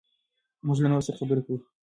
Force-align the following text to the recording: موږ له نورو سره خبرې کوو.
موږ 0.65 0.77
له 0.83 0.87
نورو 0.91 1.05
سره 1.07 1.19
خبرې 1.19 1.41
کوو. 1.45 1.57